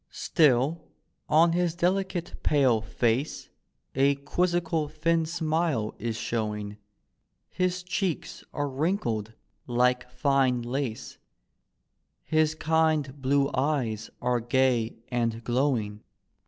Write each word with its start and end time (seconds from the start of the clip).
Still 0.09 0.81
on 1.29 1.51
his 1.51 1.75
delicate 1.75 2.33
pale 2.41 2.81
face 2.81 3.51
A 3.93 4.15
quizzical 4.15 4.87
thin 4.87 5.27
smile 5.27 5.93
is 5.99 6.17
showing, 6.17 6.77
His 7.51 7.83
cheeks 7.83 8.43
arc 8.51 8.71
wrinkled 8.73 9.33
like 9.67 10.09
fine 10.09 10.63
lace, 10.63 11.19
His 12.23 12.55
kind 12.55 13.21
blue 13.21 13.51
eyes 13.53 14.09
are 14.23 14.39
gay 14.39 14.97
and 15.09 15.43
glowing. 15.43 16.01